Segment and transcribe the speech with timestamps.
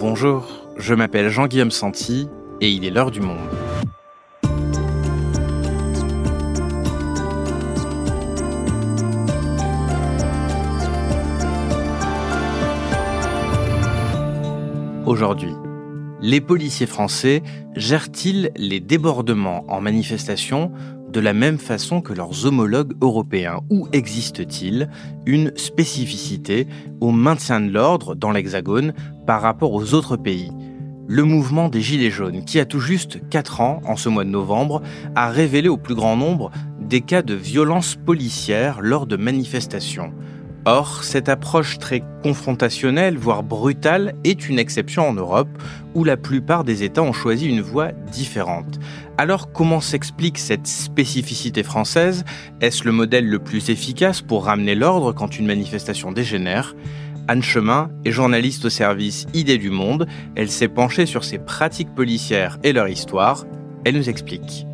[0.00, 2.28] Bonjour, je m'appelle Jean-Guillaume Santi
[2.60, 3.36] et il est l'heure du monde.
[15.04, 15.52] Aujourd'hui,
[16.20, 17.42] les policiers français
[17.74, 20.70] gèrent-ils les débordements en manifestation
[21.12, 24.88] de la même façon que leurs homologues européens Ou existe-t-il
[25.26, 26.66] une spécificité
[27.00, 28.92] au maintien de l'ordre dans l'Hexagone
[29.26, 30.50] par rapport aux autres pays?
[31.06, 34.30] Le mouvement des Gilets jaunes, qui a tout juste 4 ans, en ce mois de
[34.30, 34.82] novembre,
[35.14, 36.50] a révélé au plus grand nombre
[36.80, 40.12] des cas de violences policières lors de manifestations.
[40.64, 45.48] Or, cette approche très confrontationnelle, voire brutale, est une exception en Europe,
[45.94, 48.78] où la plupart des États ont choisi une voie différente.
[49.16, 52.24] Alors comment s'explique cette spécificité française?
[52.60, 56.76] Est-ce le modèle le plus efficace pour ramener l'ordre quand une manifestation dégénère?
[57.28, 60.06] Anne Chemin est journaliste au service Idées du Monde.
[60.34, 63.44] Elle s'est penchée sur ces pratiques policières et leur histoire.
[63.84, 64.67] Elle nous explique.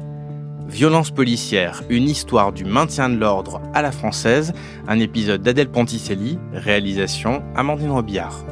[0.67, 4.53] Violence policière, une histoire du maintien de l'ordre à la française,
[4.89, 8.45] un épisode d'Adèle Ponticelli, réalisation Amandine Robillard.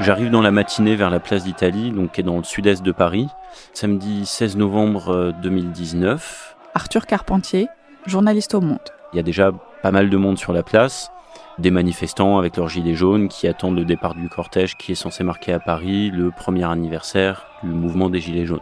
[0.00, 2.92] J'arrive dans la matinée vers la place d'Italie, donc qui est dans le sud-est de
[2.92, 3.28] Paris,
[3.74, 6.56] samedi 16 novembre 2019.
[6.56, 7.68] Euh, Arthur Carpentier,
[8.06, 8.78] journaliste au Monde.
[9.12, 11.10] Il y a déjà pas mal de monde sur la place,
[11.58, 15.24] des manifestants avec leurs gilets jaunes qui attendent le départ du cortège qui est censé
[15.24, 18.60] marquer à Paris le premier anniversaire du mouvement des gilets jaunes.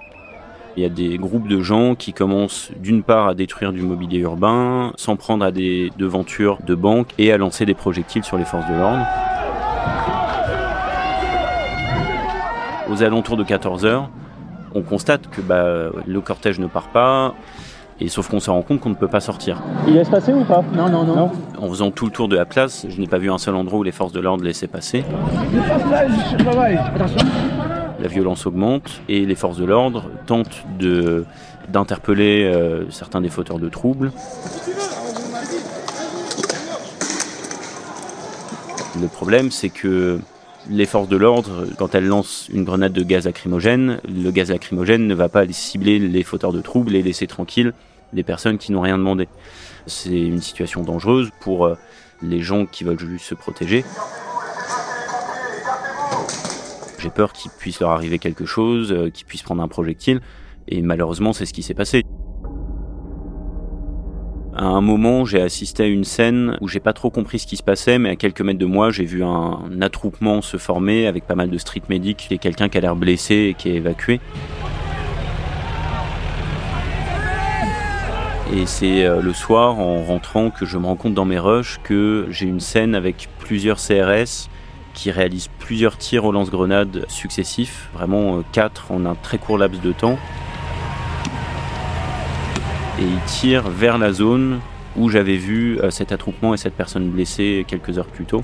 [0.77, 4.19] Il y a des groupes de gens qui commencent d'une part à détruire du mobilier
[4.19, 8.45] urbain, s'en prendre à des devantures de banques et à lancer des projectiles sur les
[8.45, 9.07] forces de l'ordre.
[12.91, 14.07] Aux alentours de 14h,
[14.75, 17.35] on constate que bah, le cortège ne part pas,
[18.01, 19.63] et sauf qu'on se rend compte qu'on ne peut pas sortir.
[19.87, 22.45] Il laisse passer ou pas non, non, non, En faisant tout le tour de la
[22.45, 25.05] place, je n'ai pas vu un seul endroit où les forces de l'ordre laissaient passer.
[27.99, 31.25] La violence augmente et les forces de l'ordre tentent de,
[31.69, 34.13] d'interpeller euh, certains des fauteurs de troubles.
[39.01, 40.21] Le problème, c'est que
[40.71, 45.07] les forces de l'ordre, quand elles lancent une grenade de gaz lacrymogène, le gaz lacrymogène
[45.07, 47.73] ne va pas cibler les fauteurs de troubles et laisser tranquilles
[48.13, 49.29] les personnes qui n'ont rien demandé.
[49.87, 51.77] C'est une situation dangereuse pour euh,
[52.23, 53.85] les gens qui veulent juste se protéger.
[56.99, 60.21] J'ai peur qu'il puisse leur arriver quelque chose, euh, qu'ils puissent prendre un projectile,
[60.69, 62.03] et malheureusement c'est ce qui s'est passé.
[64.67, 67.57] À un moment, j'ai assisté à une scène où j'ai pas trop compris ce qui
[67.57, 71.25] se passait, mais à quelques mètres de moi, j'ai vu un attroupement se former avec
[71.25, 74.19] pas mal de street medics et quelqu'un qui a l'air blessé et qui est évacué.
[78.53, 81.79] Et c'est euh, le soir, en rentrant, que je me rends compte dans mes rushs
[81.85, 84.49] que j'ai une scène avec plusieurs CRS
[84.95, 89.81] qui réalisent plusieurs tirs au lance-grenades successifs, vraiment euh, quatre en un très court laps
[89.81, 90.19] de temps
[92.99, 94.61] et il tire vers la zone
[94.97, 98.43] où j'avais vu euh, cet attroupement et cette personne blessée quelques heures plus tôt.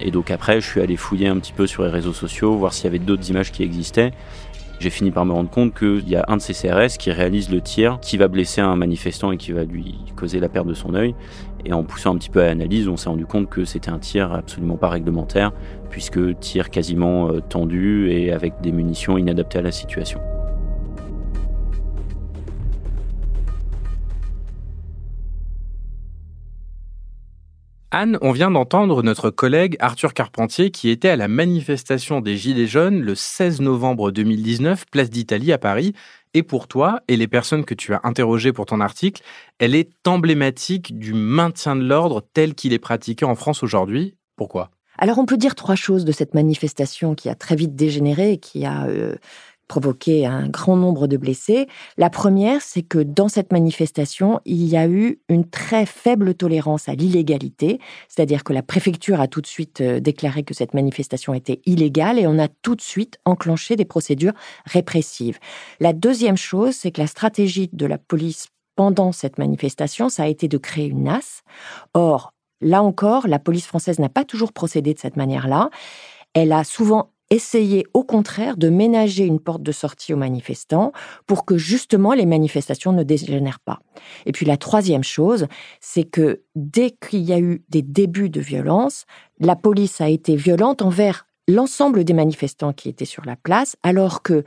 [0.00, 2.72] Et donc après, je suis allé fouiller un petit peu sur les réseaux sociaux, voir
[2.72, 4.12] s'il y avait d'autres images qui existaient.
[4.78, 7.50] J'ai fini par me rendre compte qu'il y a un de ces CRS qui réalise
[7.50, 10.74] le tir, qui va blesser un manifestant et qui va lui causer la perte de
[10.74, 11.16] son œil.
[11.64, 13.98] Et en poussant un petit peu à l'analyse, on s'est rendu compte que c'était un
[13.98, 15.52] tir absolument pas réglementaire,
[15.90, 20.20] puisque tir quasiment euh, tendu et avec des munitions inadaptées à la situation.
[27.90, 32.66] Anne, on vient d'entendre notre collègue Arthur Carpentier qui était à la manifestation des Gilets
[32.66, 35.94] jaunes le 16 novembre 2019, place d'Italie à Paris.
[36.34, 39.22] Et pour toi et les personnes que tu as interrogées pour ton article,
[39.58, 44.16] elle est emblématique du maintien de l'ordre tel qu'il est pratiqué en France aujourd'hui.
[44.36, 44.70] Pourquoi?
[44.98, 48.38] Alors on peut dire trois choses de cette manifestation qui a très vite dégénéré et
[48.38, 49.14] qui a euh,
[49.68, 51.68] provoqué un grand nombre de blessés.
[51.96, 56.88] La première, c'est que dans cette manifestation, il y a eu une très faible tolérance
[56.88, 57.78] à l'illégalité,
[58.08, 62.18] c'est-à-dire que la préfecture a tout de suite euh, déclaré que cette manifestation était illégale
[62.18, 64.32] et on a tout de suite enclenché des procédures
[64.64, 65.38] répressives.
[65.80, 70.26] La deuxième chose, c'est que la stratégie de la police pendant cette manifestation, ça a
[70.28, 71.42] été de créer une nasse.
[71.94, 75.70] Or, là encore, la police française n'a pas toujours procédé de cette manière-là.
[76.32, 80.92] Elle a souvent essayer au contraire de ménager une porte de sortie aux manifestants
[81.26, 83.80] pour que justement les manifestations ne dégénèrent pas.
[84.26, 85.46] Et puis la troisième chose,
[85.80, 89.04] c'est que dès qu'il y a eu des débuts de violence,
[89.40, 94.22] la police a été violente envers l'ensemble des manifestants qui étaient sur la place, alors
[94.22, 94.44] que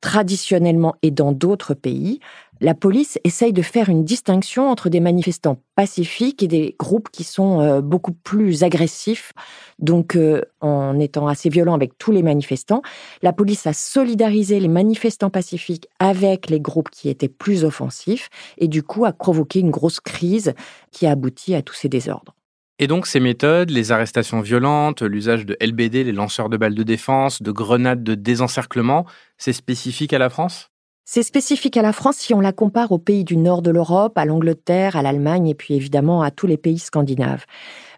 [0.00, 2.18] traditionnellement et dans d'autres pays,
[2.62, 7.24] la police essaye de faire une distinction entre des manifestants pacifiques et des groupes qui
[7.24, 9.32] sont euh, beaucoup plus agressifs.
[9.80, 12.82] Donc, euh, en étant assez violent avec tous les manifestants,
[13.20, 18.28] la police a solidarisé les manifestants pacifiques avec les groupes qui étaient plus offensifs
[18.58, 20.54] et du coup a provoqué une grosse crise
[20.92, 22.36] qui a abouti à tous ces désordres.
[22.78, 26.82] Et donc ces méthodes, les arrestations violentes, l'usage de LBD, les lanceurs de balles de
[26.84, 29.04] défense, de grenades de désencerclement,
[29.36, 30.71] c'est spécifique à la France?
[31.04, 34.16] C'est spécifique à la France si on la compare aux pays du nord de l'Europe,
[34.16, 37.44] à l'Angleterre, à l'Allemagne et puis évidemment à tous les pays scandinaves.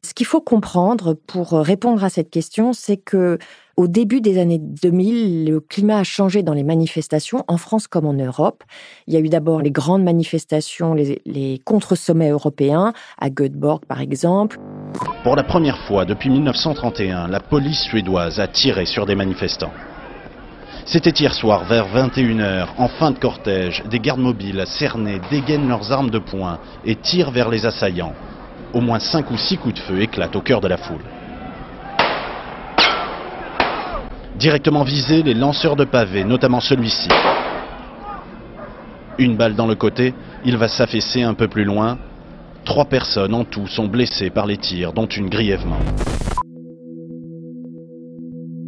[0.03, 3.39] Ce qu'il faut comprendre pour répondre à cette question, c'est que
[3.77, 8.07] au début des années 2000, le climat a changé dans les manifestations, en France comme
[8.07, 8.63] en Europe.
[9.07, 14.01] Il y a eu d'abord les grandes manifestations, les, les contre-sommets européens, à Göteborg par
[14.01, 14.59] exemple.
[15.25, 19.73] Pour la première fois depuis 1931, la police suédoise a tiré sur des manifestants.
[20.87, 25.91] C'était hier soir vers 21h, en fin de cortège, des gardes mobiles cernés dégainent leurs
[25.91, 28.13] armes de poing et tirent vers les assaillants.
[28.75, 31.01] Au moins 5 ou 6 coups de feu éclatent au cœur de la foule.
[34.37, 37.09] Directement visés, les lanceurs de pavés, notamment celui-ci.
[39.17, 40.13] Une balle dans le côté,
[40.45, 41.97] il va s'affaisser un peu plus loin.
[42.65, 45.79] Trois personnes en tout sont blessées par les tirs, dont une grièvement.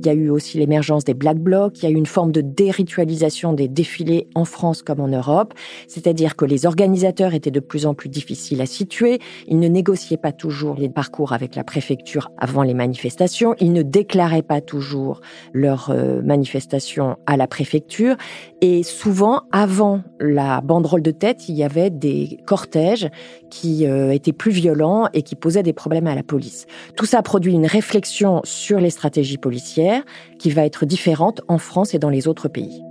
[0.06, 2.30] Il y a eu aussi l'émergence des Black Blocs, il y a eu une forme
[2.30, 5.52] de déritualisation des défilés en France comme en Europe,
[5.88, 9.18] c'est-à-dire que les organisateurs étaient de plus en plus difficiles à situer,
[9.48, 13.82] ils ne négociaient pas toujours les parcours avec la préfecture avant les manifestations, ils ne
[13.82, 15.22] déclaraient pas toujours
[15.52, 18.14] leurs euh, manifestations à la préfecture,
[18.60, 23.10] et souvent, avant la banderole de tête, il y avait des cortèges
[23.50, 26.66] qui euh, étaient plus violents et qui posaient des problèmes à la police.
[26.96, 29.95] Tout ça produit une réflexion sur les stratégies policières,
[30.38, 32.82] qui va être différente en France et dans les autres pays.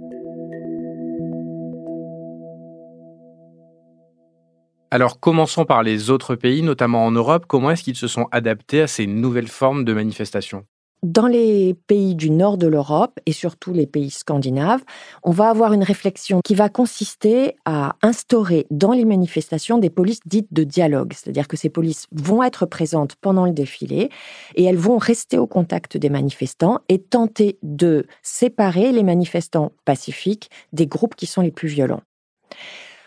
[4.91, 7.45] Alors commençons par les autres pays, notamment en Europe.
[7.47, 10.65] Comment est-ce qu'ils se sont adaptés à ces nouvelles formes de manifestations?
[11.05, 14.83] Dans les pays du nord de l'Europe et surtout les pays scandinaves,
[15.23, 20.21] on va avoir une réflexion qui va consister à instaurer dans les manifestations des polices
[20.25, 24.09] dites de dialogue, c'est-à-dire que ces polices vont être présentes pendant le défilé
[24.55, 30.49] et elles vont rester au contact des manifestants et tenter de séparer les manifestants pacifiques
[30.73, 32.01] des groupes qui sont les plus violents.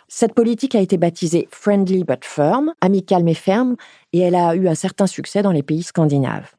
[0.06, 3.76] Cette politique a été baptisée Friendly but Firm, amicale mais ferme,
[4.14, 6.54] et elle a eu un certain succès dans les pays scandinaves.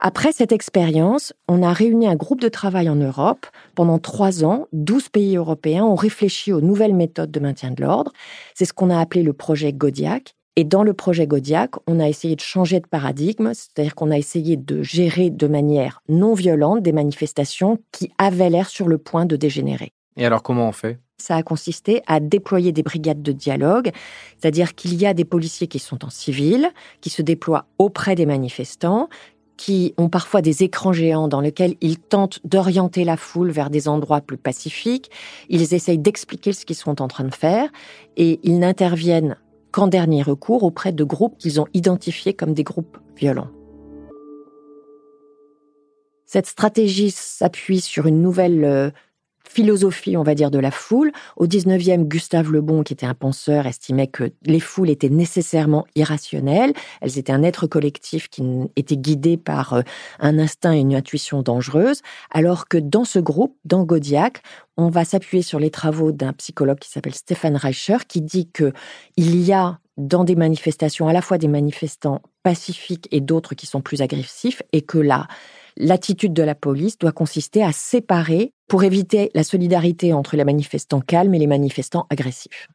[0.00, 3.46] Après cette expérience, on a réuni un groupe de travail en Europe.
[3.74, 8.12] Pendant trois ans, 12 pays européens ont réfléchi aux nouvelles méthodes de maintien de l'ordre.
[8.54, 10.34] C'est ce qu'on a appelé le projet Godiac.
[10.58, 14.16] Et dans le projet Godiac, on a essayé de changer de paradigme, c'est-à-dire qu'on a
[14.16, 19.26] essayé de gérer de manière non violente des manifestations qui avaient l'air sur le point
[19.26, 19.92] de dégénérer.
[20.16, 20.98] Et alors comment on fait?
[21.18, 23.90] Ça a consisté à déployer des brigades de dialogue,
[24.38, 26.70] c'est-à-dire qu'il y a des policiers qui sont en civil,
[27.00, 29.08] qui se déploient auprès des manifestants,
[29.56, 33.88] qui ont parfois des écrans géants dans lesquels ils tentent d'orienter la foule vers des
[33.88, 35.10] endroits plus pacifiques.
[35.48, 37.70] Ils essayent d'expliquer ce qu'ils sont en train de faire
[38.16, 39.36] et ils n'interviennent
[39.72, 43.50] qu'en dernier recours auprès de groupes qu'ils ont identifiés comme des groupes violents.
[46.26, 48.90] Cette stratégie s'appuie sur une nouvelle euh,
[49.48, 51.12] philosophie, on va dire, de la foule.
[51.36, 55.86] Au 19e, Gustave Le Bon, qui était un penseur, estimait que les foules étaient nécessairement
[55.94, 56.72] irrationnelles.
[57.00, 58.42] Elles étaient un être collectif qui
[58.76, 59.82] était guidé par euh,
[60.20, 62.02] un instinct et une intuition dangereuse.
[62.30, 64.42] Alors que dans ce groupe, dans Godiac,
[64.76, 68.72] on va s'appuyer sur les travaux d'un psychologue qui s'appelle Stéphane Reicher, qui dit que
[69.16, 73.66] il y a dans des manifestations à la fois des manifestants pacifiques et d'autres qui
[73.66, 75.26] sont plus agressifs, et que là,
[75.76, 81.00] l'attitude de la police doit consister à séparer pour éviter la solidarité entre les manifestants
[81.00, 82.68] calmes et les manifestants agressifs.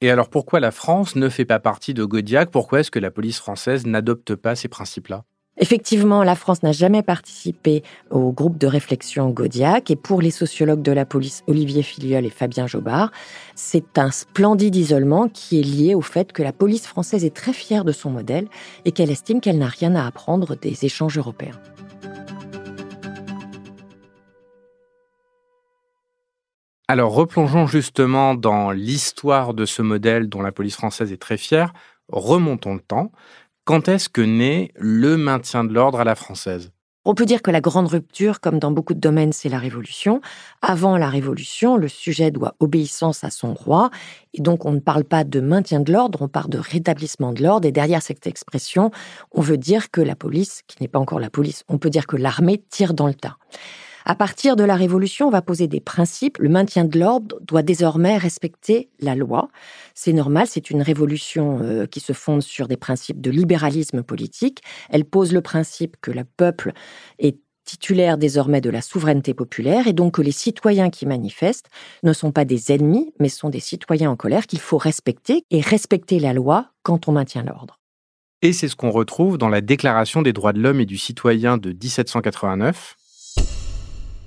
[0.00, 2.50] Et alors pourquoi la France ne fait pas partie de Godiac?
[2.50, 5.24] Pourquoi est-ce que la police française n'adopte pas ces principes-là?
[5.60, 10.82] Effectivement, la France n'a jamais participé au groupe de réflexion Godiac et pour les sociologues
[10.82, 13.10] de la police Olivier Filiol et Fabien Jobard,
[13.56, 17.52] c'est un splendide isolement qui est lié au fait que la police française est très
[17.52, 18.46] fière de son modèle
[18.84, 21.58] et qu'elle estime qu'elle n'a rien à apprendre des échanges européens.
[26.90, 31.74] Alors replongeons justement dans l'histoire de ce modèle dont la police française est très fière.
[32.08, 33.12] Remontons le temps.
[33.64, 36.72] Quand est-ce que naît le maintien de l'ordre à la française?
[37.04, 40.22] On peut dire que la grande rupture, comme dans beaucoup de domaines, c'est la Révolution.
[40.62, 43.90] Avant la Révolution, le sujet doit obéissance à son roi,
[44.32, 47.42] et donc on ne parle pas de maintien de l'ordre, on parle de rétablissement de
[47.42, 48.90] l'ordre, et derrière cette expression,
[49.32, 52.06] on veut dire que la police, qui n'est pas encore la police, on peut dire
[52.06, 53.36] que l'armée tire dans le tas.
[54.10, 56.38] À partir de la Révolution, on va poser des principes.
[56.38, 59.50] Le maintien de l'ordre doit désormais respecter la loi.
[59.94, 64.62] C'est normal, c'est une révolution euh, qui se fonde sur des principes de libéralisme politique.
[64.88, 66.72] Elle pose le principe que le peuple
[67.18, 67.36] est
[67.66, 71.68] titulaire désormais de la souveraineté populaire et donc que les citoyens qui manifestent
[72.02, 75.60] ne sont pas des ennemis, mais sont des citoyens en colère qu'il faut respecter et
[75.60, 77.78] respecter la loi quand on maintient l'ordre.
[78.40, 81.58] Et c'est ce qu'on retrouve dans la Déclaration des droits de l'homme et du citoyen
[81.58, 82.96] de 1789.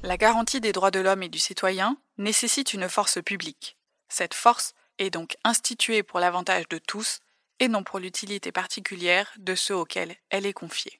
[0.03, 3.77] La garantie des droits de l'homme et du citoyen nécessite une force publique.
[4.09, 7.19] Cette force est donc instituée pour l'avantage de tous
[7.59, 10.99] et non pour l'utilité particulière de ceux auxquels elle est confiée.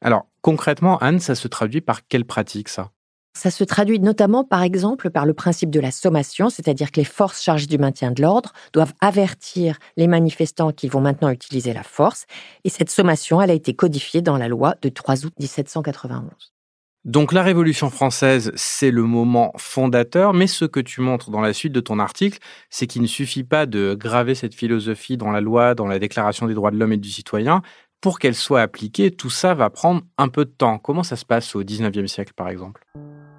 [0.00, 2.92] Alors, concrètement, Anne, ça se traduit par quelle pratique, ça?
[3.36, 7.04] Ça se traduit notamment, par exemple, par le principe de la sommation, c'est-à-dire que les
[7.04, 11.82] forces chargées du maintien de l'ordre doivent avertir les manifestants qu'ils vont maintenant utiliser la
[11.82, 12.26] force.
[12.62, 16.52] Et cette sommation, elle a été codifiée dans la loi de 3 août 1791.
[17.06, 21.54] Donc la Révolution française, c'est le moment fondateur, mais ce que tu montres dans la
[21.54, 22.38] suite de ton article,
[22.68, 26.46] c'est qu'il ne suffit pas de graver cette philosophie dans la loi, dans la Déclaration
[26.46, 27.62] des droits de l'homme et du citoyen,
[28.02, 30.76] pour qu'elle soit appliquée, tout ça va prendre un peu de temps.
[30.76, 32.84] Comment ça se passe au 19e siècle, par exemple?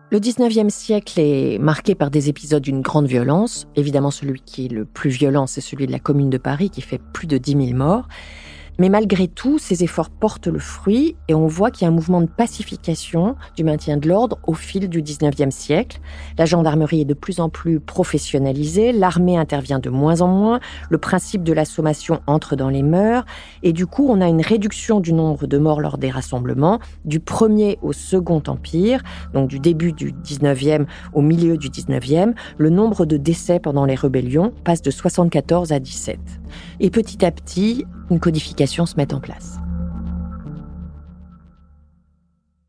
[0.09, 3.67] Le 19e siècle est marqué par des épisodes d'une grande violence.
[3.75, 6.81] Évidemment, celui qui est le plus violent, c'est celui de la Commune de Paris, qui
[6.81, 8.07] fait plus de 10 000 morts.
[8.79, 11.95] Mais malgré tout, ces efforts portent le fruit et on voit qu'il y a un
[11.95, 15.99] mouvement de pacification du maintien de l'ordre au fil du 19e siècle.
[16.37, 20.59] La gendarmerie est de plus en plus professionnalisée, l'armée intervient de moins en moins,
[20.89, 23.25] le principe de la sommation entre dans les mœurs
[23.63, 27.19] et du coup, on a une réduction du nombre de morts lors des rassemblements du
[27.19, 29.01] premier au second empire,
[29.33, 33.95] donc du début du 19e au milieu du 19e, le nombre de décès pendant les
[33.95, 36.19] rébellions passe de 74 à 17.
[36.79, 39.57] Et petit à petit, une codification se met en place.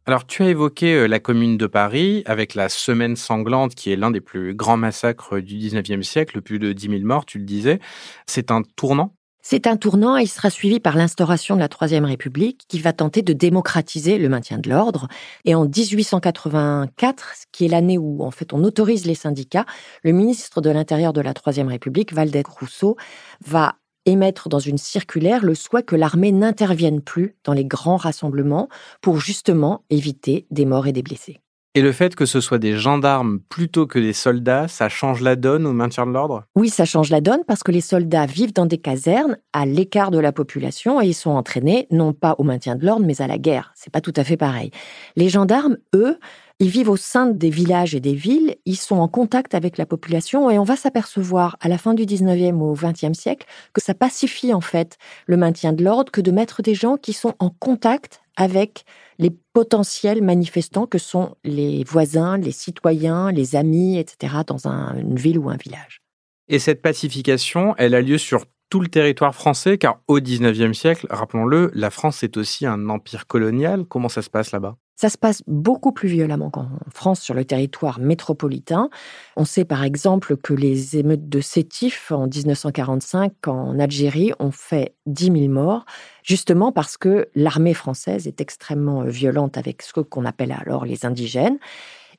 [0.05, 3.97] Alors, tu as évoqué euh, la commune de Paris avec la Semaine sanglante, qui est
[3.97, 7.45] l'un des plus grands massacres du 19e siècle, plus de 10 000 morts, tu le
[7.45, 7.79] disais.
[8.27, 9.15] C'est un tournant?
[9.45, 12.93] C'est un tournant et il sera suivi par l'instauration de la Troisième République qui va
[12.93, 15.09] tenter de démocratiser le maintien de l'ordre.
[15.45, 19.67] Et en 1884, qui est l'année où en fait on autorise les syndicats,
[20.05, 22.97] le ministre de l'Intérieur de la Troisième République, Valdez Rousseau,
[23.45, 23.75] va
[24.07, 28.69] émettre dans une circulaire le souhait que l'armée n'intervienne plus dans les grands rassemblements
[29.01, 31.41] pour justement éviter des morts et des blessés.
[31.75, 35.37] Et le fait que ce soit des gendarmes plutôt que des soldats, ça change la
[35.37, 36.45] donne au maintien de l'ordre?
[36.55, 40.11] Oui, ça change la donne parce que les soldats vivent dans des casernes à l'écart
[40.11, 43.27] de la population et ils sont entraînés non pas au maintien de l'ordre mais à
[43.27, 43.73] la guerre.
[43.75, 44.71] C'est pas tout à fait pareil.
[45.17, 46.19] Les gendarmes, eux,
[46.63, 49.85] ils vivent au sein des villages et des villes, ils sont en contact avec la
[49.85, 53.95] population et on va s'apercevoir à la fin du 19e au 20e siècle que ça
[53.95, 57.51] pacifie en fait le maintien de l'ordre que de mettre des gens qui sont en
[57.51, 58.85] contact avec
[59.19, 65.41] les potentiels manifestants que sont les voisins, les citoyens, les amis, etc., dans une ville
[65.41, 66.01] ou un village.
[66.47, 71.09] Et cette pacification, elle a lieu sur tout le territoire français, car au 19e siècle,
[71.11, 73.85] rappelons-le, la France est aussi un empire colonial.
[73.85, 74.77] Comment ça se passe là-bas?
[74.97, 78.91] Ça se passe beaucoup plus violemment qu'en France sur le territoire métropolitain.
[79.37, 84.95] On sait par exemple que les émeutes de Sétif en 1945 en Algérie ont fait
[85.07, 85.85] 10 000 morts,
[86.23, 91.59] justement parce que l'armée française est extrêmement violente avec ce qu'on appelle alors les indigènes.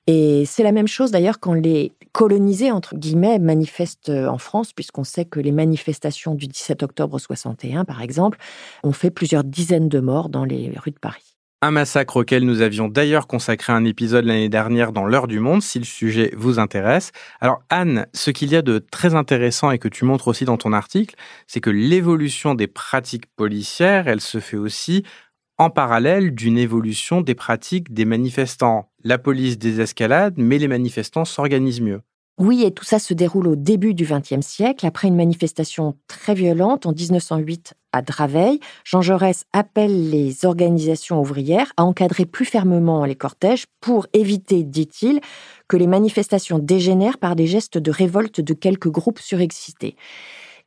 [0.06, 5.06] Et c'est la même chose d'ailleurs quand les colonisés, entre guillemets, manifestent en France, puisqu'on
[5.06, 8.38] sait que les manifestations du 17 octobre 61, par exemple,
[8.84, 11.33] ont fait plusieurs dizaines de morts dans les rues de Paris.
[11.64, 15.62] Un massacre auquel nous avions d'ailleurs consacré un épisode l'année dernière dans l'heure du monde,
[15.62, 17.14] si le sujet vous intéresse.
[17.40, 20.58] Alors Anne, ce qu'il y a de très intéressant et que tu montres aussi dans
[20.58, 21.16] ton article,
[21.48, 25.06] c'est que l'évolution des pratiques policières, elle se fait aussi
[25.58, 28.92] en parallèle d'une évolution des pratiques des manifestants.
[29.06, 32.02] La police désescalade, mais les manifestants s'organisent mieux.
[32.40, 36.34] Oui, et tout ça se déroule au début du XXe siècle, après une manifestation très
[36.34, 38.60] violente en 1908 à Draveil.
[38.84, 45.22] Jean Jaurès appelle les organisations ouvrières à encadrer plus fermement les cortèges pour éviter, dit-il,
[45.68, 49.96] que les manifestations dégénèrent par des gestes de révolte de quelques groupes surexcités.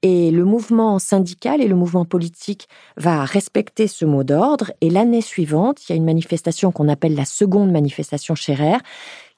[0.03, 4.71] Et le mouvement syndical et le mouvement politique va respecter ce mot d'ordre.
[4.81, 8.77] Et l'année suivante, il y a une manifestation qu'on appelle la seconde manifestation Scherer,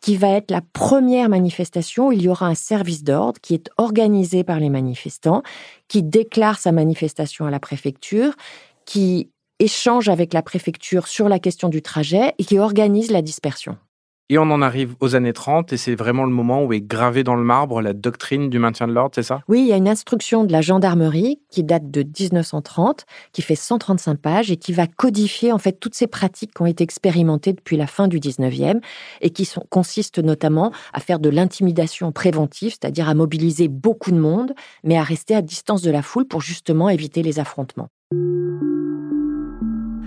[0.00, 4.44] qui va être la première manifestation il y aura un service d'ordre qui est organisé
[4.44, 5.42] par les manifestants,
[5.88, 8.34] qui déclare sa manifestation à la préfecture,
[8.84, 13.76] qui échange avec la préfecture sur la question du trajet et qui organise la dispersion.
[14.30, 17.24] Et on en arrive aux années 30 et c'est vraiment le moment où est gravée
[17.24, 19.40] dans le marbre la doctrine du maintien de l'ordre, c'est ça?
[19.48, 23.54] Oui, il y a une instruction de la gendarmerie qui date de 1930, qui fait
[23.54, 27.54] 135 pages et qui va codifier en fait toutes ces pratiques qui ont été expérimentées
[27.54, 28.82] depuis la fin du 19e
[29.22, 34.52] et qui consistent notamment à faire de l'intimidation préventive, c'est-à-dire à mobiliser beaucoup de monde,
[34.84, 37.88] mais à rester à distance de la foule pour justement éviter les affrontements.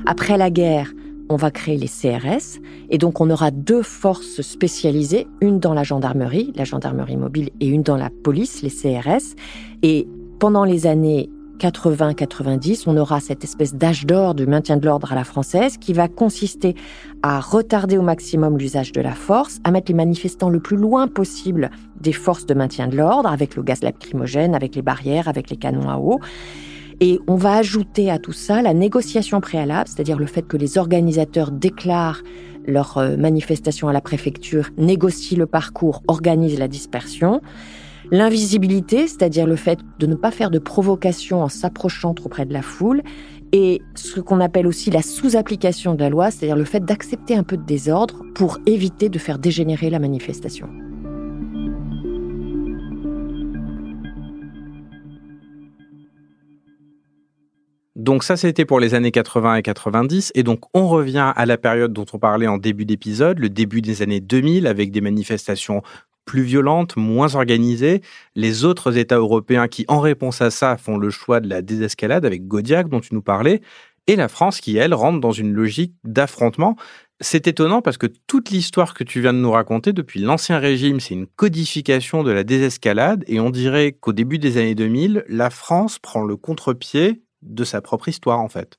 [0.06, 0.92] Après la guerre,
[1.32, 2.60] on va créer les CRS
[2.90, 7.68] et donc on aura deux forces spécialisées, une dans la gendarmerie, la gendarmerie mobile, et
[7.68, 9.36] une dans la police, les CRS.
[9.82, 10.08] Et
[10.40, 15.16] pendant les années 80-90, on aura cette espèce d'âge d'or du maintien de l'ordre à
[15.16, 16.76] la française qui va consister
[17.24, 21.08] à retarder au maximum l'usage de la force, à mettre les manifestants le plus loin
[21.08, 25.50] possible des forces de maintien de l'ordre, avec le gaz lacrymogène, avec les barrières, avec
[25.50, 26.20] les canons à eau.
[27.04, 30.78] Et on va ajouter à tout ça la négociation préalable, c'est-à-dire le fait que les
[30.78, 32.22] organisateurs déclarent
[32.68, 37.42] leur euh, manifestation à la préfecture, négocient le parcours, organisent la dispersion.
[38.12, 42.54] L'invisibilité, c'est-à-dire le fait de ne pas faire de provocation en s'approchant trop près de
[42.54, 43.02] la foule.
[43.52, 47.44] Et ce qu'on appelle aussi la sous-application de la loi, c'est-à-dire le fait d'accepter un
[47.44, 50.70] peu de désordre pour éviter de faire dégénérer la manifestation.
[58.02, 60.32] Donc ça, c'était pour les années 80 et 90.
[60.34, 63.84] Et donc, on revient à la période dont on parlait en début d'épisode, le début
[63.84, 65.84] des années 2000, avec des manifestations
[66.26, 68.02] plus violentes, moins organisées.
[68.36, 72.26] Les autres États européens qui, en réponse à ça, font le choix de la désescalade
[72.26, 73.62] avec Godiac, dont tu nous parlais,
[74.08, 76.78] et la France qui, elle, rentre dans une logique d'affrontement.
[77.20, 81.00] C'est étonnant parce que toute l'histoire que tu viens de nous raconter depuis l'Ancien Régime,
[81.00, 85.52] c'est une codification de la désescalade, et on dirait qu'au début des années 2000, la
[85.52, 88.78] France prend le contre-pied de sa propre histoire, en fait.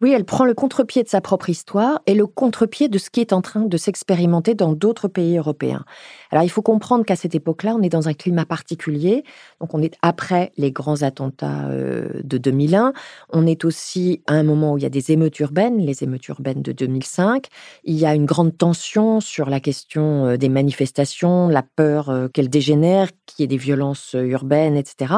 [0.00, 3.20] Oui, elle prend le contre-pied de sa propre histoire et le contre-pied de ce qui
[3.20, 5.84] est en train de s'expérimenter dans d'autres pays européens.
[6.30, 9.22] Alors il faut comprendre qu'à cette époque-là, on est dans un climat particulier.
[9.60, 12.92] Donc on est après les grands attentats euh, de 2001.
[13.30, 16.26] On est aussi à un moment où il y a des émeutes urbaines, les émeutes
[16.26, 17.46] urbaines de 2005.
[17.84, 22.28] Il y a une grande tension sur la question euh, des manifestations, la peur euh,
[22.28, 25.14] qu'elles dégénèrent, qu'il y ait des violences urbaines, etc.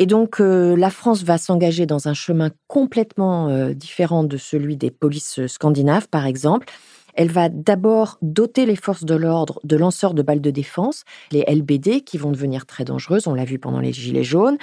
[0.00, 4.76] Et donc, euh, la France va s'engager dans un chemin complètement euh, différent de celui
[4.76, 6.68] des polices scandinaves, par exemple.
[7.14, 11.44] Elle va d'abord doter les forces de l'ordre de lanceurs de balles de défense, les
[11.48, 14.56] LBD, qui vont devenir très dangereuses, on l'a vu pendant les Gilets jaunes,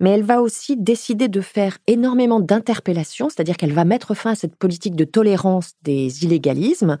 [0.00, 4.34] mais elle va aussi décider de faire énormément d'interpellations, c'est-à-dire qu'elle va mettre fin à
[4.34, 6.98] cette politique de tolérance des illégalismes,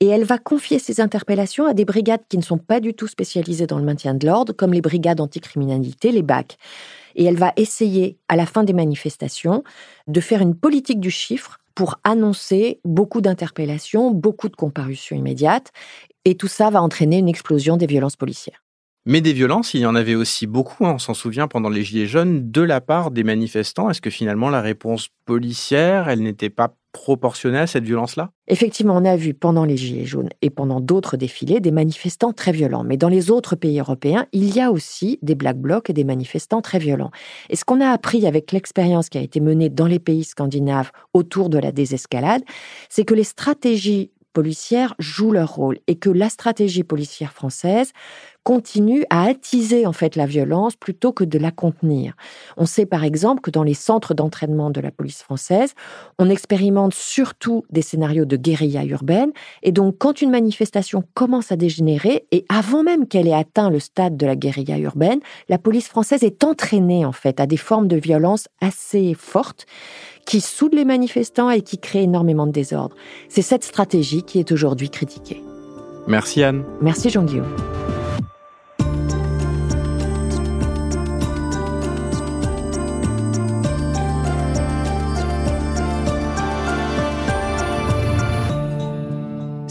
[0.00, 3.06] et elle va confier ces interpellations à des brigades qui ne sont pas du tout
[3.06, 6.58] spécialisées dans le maintien de l'ordre, comme les brigades anticriminalité, les BAC
[7.16, 9.64] et elle va essayer, à la fin des manifestations,
[10.06, 15.72] de faire une politique du chiffre pour annoncer beaucoup d'interpellations, beaucoup de comparutions immédiates,
[16.24, 18.62] et tout ça va entraîner une explosion des violences policières.
[19.08, 21.84] Mais des violences, il y en avait aussi beaucoup, hein, on s'en souvient pendant les
[21.84, 23.88] Gilets jaunes, de la part des manifestants.
[23.88, 28.30] Est-ce que finalement la réponse policière, elle n'était pas proportionnée à cette violence-là?
[28.48, 32.52] Effectivement, on a vu pendant les Gilets jaunes et pendant d'autres défilés des manifestants très
[32.52, 32.84] violents.
[32.84, 36.04] Mais dans les autres pays européens, il y a aussi des black blocs et des
[36.04, 37.10] manifestants très violents.
[37.50, 40.90] Et ce qu'on a appris avec l'expérience qui a été menée dans les pays scandinaves
[41.12, 42.42] autour de la désescalade,
[42.88, 47.92] c'est que les stratégies policières jouent leur rôle et que la stratégie policière française
[48.46, 52.14] continue à attiser en fait la violence plutôt que de la contenir.
[52.56, 55.74] On sait par exemple que dans les centres d'entraînement de la police française,
[56.20, 59.32] on expérimente surtout des scénarios de guérilla urbaine
[59.64, 63.80] et donc quand une manifestation commence à dégénérer et avant même qu'elle ait atteint le
[63.80, 67.88] stade de la guérilla urbaine, la police française est entraînée en fait à des formes
[67.88, 69.66] de violence assez fortes
[70.24, 72.94] qui soudent les manifestants et qui créent énormément de désordre.
[73.28, 75.42] C'est cette stratégie qui est aujourd'hui critiquée.
[76.06, 76.62] Merci Anne.
[76.80, 77.52] Merci Jean-Guillaume.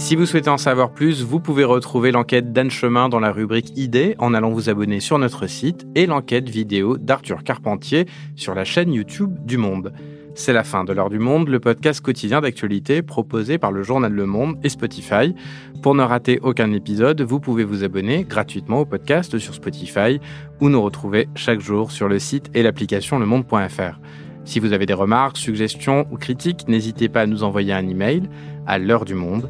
[0.06, 3.76] Si vous souhaitez en savoir plus, vous pouvez retrouver l'enquête d'Anne Chemin dans la rubrique
[3.76, 8.66] Idées en allant vous abonner sur notre site et l'enquête vidéo d'Arthur Carpentier sur la
[8.66, 9.94] chaîne YouTube du Monde.
[10.36, 14.14] C'est la fin de l'heure du monde, le podcast quotidien d'actualité proposé par le journal
[14.14, 15.34] Le Monde et Spotify.
[15.82, 20.20] Pour ne rater aucun épisode, vous pouvez vous abonner gratuitement au podcast sur Spotify
[20.62, 24.00] ou nous retrouver chaque jour sur le site et l'application lemonde.fr.
[24.44, 28.30] Si vous avez des remarques, suggestions ou critiques, n'hésitez pas à nous envoyer un email
[28.68, 29.50] à l'heure du monde